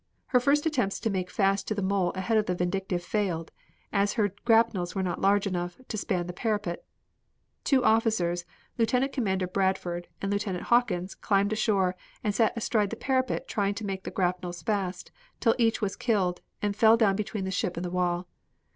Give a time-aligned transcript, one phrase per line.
[0.29, 3.51] Her first attempts to make fast to the mole ahead of the Vindictive failed,
[3.93, 6.83] as her grapnels were not large enough to span the parapet.
[7.63, 8.43] Two officers,
[8.79, 13.85] Lieutenant Commander Bradford, and Lieutenant Hawkins, climbed ashore and sat astride the parapet trying to
[13.85, 17.85] make the grapnels fast, till each was killed, and fell down between the ship and
[17.85, 18.27] the wall.